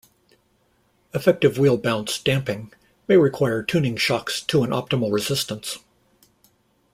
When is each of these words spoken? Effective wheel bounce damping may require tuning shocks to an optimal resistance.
Effective 1.13 1.59
wheel 1.59 1.77
bounce 1.77 2.17
damping 2.17 2.73
may 3.07 3.17
require 3.17 3.61
tuning 3.61 3.97
shocks 3.97 4.41
to 4.41 4.63
an 4.63 4.71
optimal 4.71 5.13
resistance. 5.13 5.77